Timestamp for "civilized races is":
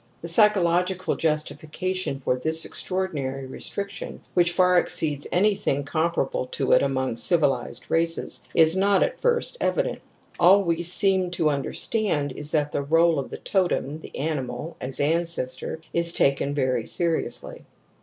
7.17-8.75